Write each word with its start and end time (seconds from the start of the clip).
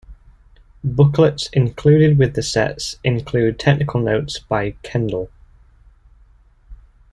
Booklets 0.83 1.47
included 1.53 2.17
with 2.17 2.33
the 2.33 2.41
sets 2.41 2.95
include 3.03 3.59
Technical 3.59 3.99
Notes 3.99 4.39
by 4.39 4.71
Kendall. 4.81 5.29